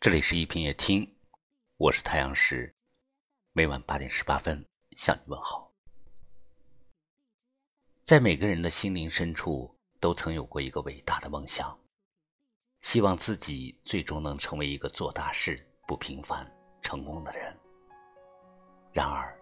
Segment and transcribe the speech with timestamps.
[0.00, 1.06] 这里是一品夜听，
[1.76, 2.74] 我是太阳石，
[3.52, 4.64] 每晚八点十八分
[4.96, 5.70] 向你问好。
[8.02, 11.78] 在每个人的心灵深处，都曾有过一个伟大的梦想，
[12.80, 17.54] 希望自己最终能成为一个做大事、不平凡、成功的人。
[18.94, 19.38] 然而，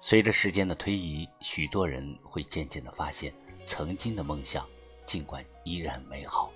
[0.00, 3.32] 随着时间的推移，许多人会渐渐的发现，
[3.64, 4.68] 曾经的梦想
[5.06, 6.52] 尽管依然美好，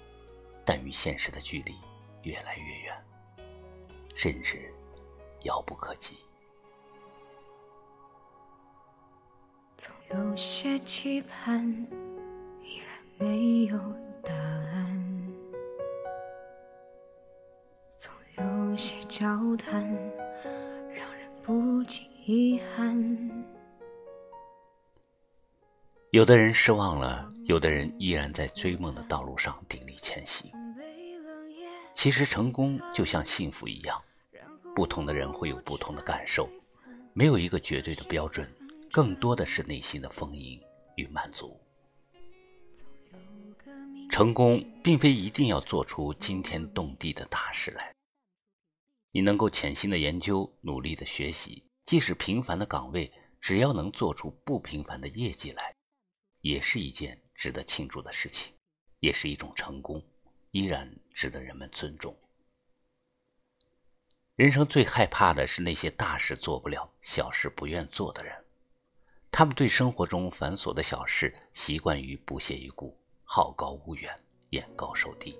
[0.64, 1.72] 但与现实的距离。
[2.26, 3.04] 越来越远，
[4.16, 4.68] 甚至
[5.42, 6.16] 遥不可及。
[9.76, 11.64] 总有些期盼，
[12.64, 13.78] 依然没有
[14.24, 15.32] 答案；
[17.96, 19.84] 总有些交谈，
[20.92, 23.54] 让人不禁遗憾。
[26.10, 30.50] 有的人失望了，有的人依然在追梦的道路上鼎力前行。
[31.96, 34.00] 其实成功就像幸福一样，
[34.74, 36.46] 不同的人会有不同的感受，
[37.14, 38.46] 没有一个绝对的标准，
[38.92, 40.60] 更多的是内心的丰盈
[40.96, 41.58] 与满足。
[44.10, 47.94] 成功并非一定要做出惊天动地的大事来，
[49.10, 55.74] 你能够潜心的研究，努力的学习，即使平凡的岗位，只要能做出不平凡的业绩来，
[56.42, 58.52] 也是一件值得庆祝的事情，
[59.00, 60.00] 也是一种成功。
[60.56, 62.16] 依然值得人们尊重。
[64.36, 68.34] 人生最害怕的是那些大事做不了、小事不愿做的人。
[69.30, 74.18] 他们对生活中繁琐的小事习惯于不屑一顾，好高骛远，
[74.48, 75.38] 眼高手低。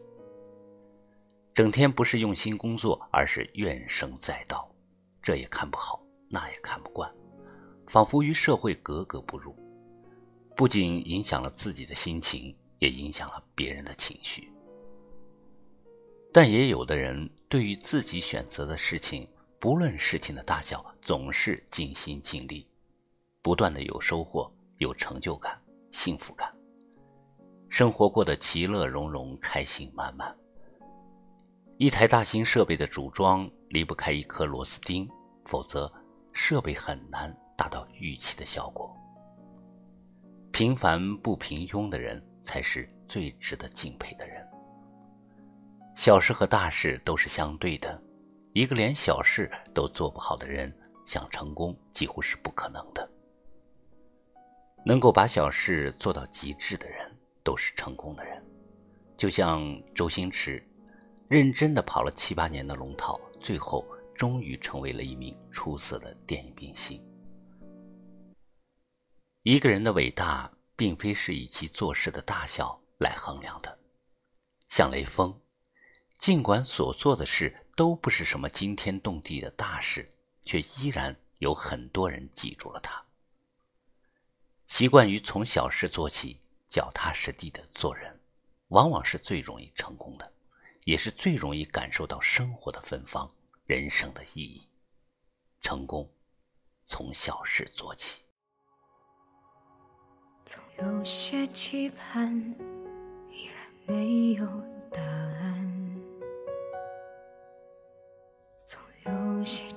[1.54, 4.70] 整天不是用心工作，而是怨声载道，
[5.22, 7.10] 这也看不好，那也看不惯，
[7.86, 9.56] 仿佛与社会格格不入，
[10.54, 14.52] 不仅影响了自己的心情，也影响了别人的情绪。
[16.36, 19.26] 但也有的人对于自己选择的事情，
[19.58, 22.68] 不论事情的大小，总是尽心尽力，
[23.40, 25.58] 不断的有收获、有成就感、
[25.92, 26.54] 幸福感，
[27.70, 30.36] 生活过得其乐融融、开心满满。
[31.78, 35.08] 一台大型设备的组装离不开一颗螺丝钉，
[35.46, 35.90] 否则
[36.34, 38.94] 设备很难达到预期的效果。
[40.52, 44.46] 平凡不平庸的人，才是最值得敬佩的人。
[45.96, 48.00] 小事和大事都是相对的，
[48.52, 50.72] 一个连小事都做不好的人，
[51.06, 53.10] 想成功几乎是不可能的。
[54.84, 57.10] 能够把小事做到极致的人，
[57.42, 58.40] 都是成功的人。
[59.16, 59.64] 就像
[59.94, 60.62] 周星驰，
[61.28, 63.84] 认真的跑了七八年的龙套，最后
[64.14, 67.02] 终于成为了一名出色的电影明星。
[69.42, 73.78] 一个人的伟大，并非是以其做事的大小来衡量的，
[74.68, 75.34] 像雷锋。
[76.18, 80.12] 尽管所做的事都不是什么惊天动地的大事，
[80.44, 83.04] 却依然有很多人记住了他。
[84.66, 88.18] 习惯于从小事做起，脚踏实地的做人，
[88.68, 90.32] 往往是最容易成功的，
[90.84, 93.30] 也是最容易感受到生活的芬芳、
[93.64, 94.66] 人生的意义。
[95.60, 96.10] 成功，
[96.84, 98.22] 从小事做起。
[100.44, 102.34] 总有些期盼，
[103.30, 104.46] 依然没有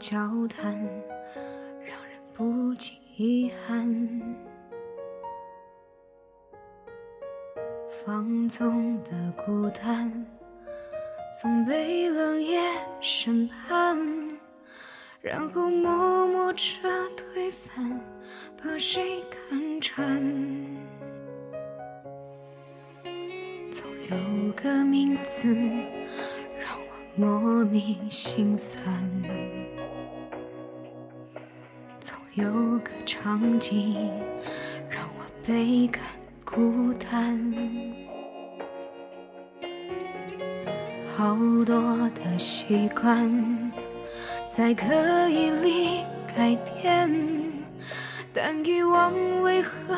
[0.09, 0.73] 交谈，
[1.85, 3.87] 让人不禁遗憾。
[8.03, 10.11] 放纵的孤单，
[11.39, 12.59] 总被冷眼
[12.99, 13.95] 审判，
[15.21, 16.65] 然后默默着
[17.15, 18.01] 推翻，
[18.57, 20.19] 把谁看穿？
[23.71, 25.53] 总有个名字，
[26.59, 29.58] 让我莫名心酸。
[32.41, 33.95] 有个场景
[34.89, 36.01] 让我倍感
[36.45, 37.37] 孤单，
[41.17, 41.35] 好
[41.65, 43.71] 多的习惯
[44.55, 44.85] 在刻
[45.29, 46.03] 意里
[46.33, 47.11] 改变，
[48.33, 49.95] 但遗忘为何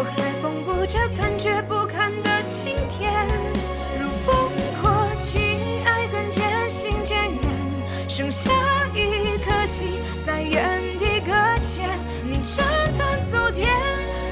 [0.00, 3.26] 我还缝补着残缺不堪的今天。
[3.98, 4.48] 如风
[4.80, 5.42] 过境，
[5.84, 8.52] 爱恨渐行渐远，剩下
[8.94, 11.98] 一颗心在原地搁浅。
[12.22, 12.64] 你斩
[12.96, 13.68] 断昨天，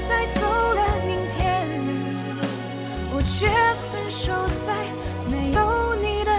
[0.07, 1.67] 带走了明天。
[3.11, 3.49] 我却
[3.91, 4.31] 困守
[4.65, 4.87] 在
[5.29, 6.31] 没有你的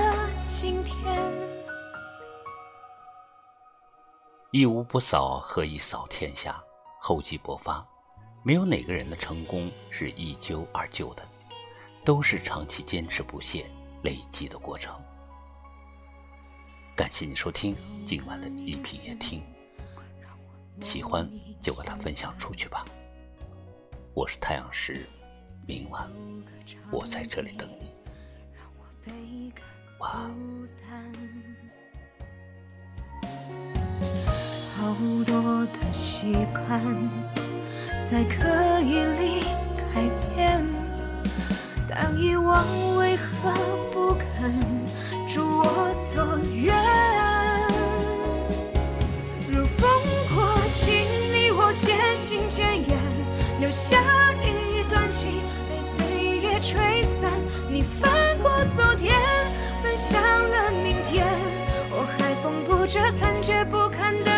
[0.46, 0.96] 今天。
[4.52, 6.58] 一无不扫，何以扫天下？
[6.98, 7.86] 厚积薄发，
[8.43, 11.23] 没有哪个人的成功是一蹴而就的，
[12.05, 13.67] 都是长期坚持不懈
[14.02, 14.94] 累积的过程。
[16.96, 17.76] 感谢你收听
[18.06, 19.43] 今晚的一品夜听，
[20.82, 21.29] 喜欢
[21.61, 22.85] 就把它分享出去吧。
[24.14, 25.06] 我是太阳石，
[25.67, 26.11] 明晚
[26.90, 27.93] 我在这里等你。
[29.99, 30.12] 晚
[30.90, 31.12] 安。
[34.76, 34.94] 好
[35.26, 36.81] 多的习惯
[38.10, 39.44] 在刻意里
[39.76, 40.00] 改
[40.34, 40.64] 变，
[41.87, 42.64] 但遗忘
[42.96, 43.52] 为何
[43.93, 44.50] 不肯
[45.34, 46.75] 如我所愿？
[49.46, 49.90] 如风
[50.34, 52.99] 过境，你我渐行渐远，
[53.60, 53.99] 留下
[54.43, 57.31] 一段情被岁月吹散。
[57.70, 59.20] 你翻过昨天，
[59.82, 61.26] 奔向了明天，
[61.90, 64.38] 我还缝补着残缺不堪的。